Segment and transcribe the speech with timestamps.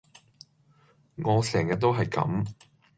[1.23, 2.47] 我成日都係咁